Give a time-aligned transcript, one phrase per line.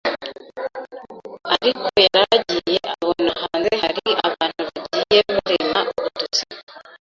[1.53, 6.55] ariko yaragiye abona hanze hari abantu bagiye barema udutsiko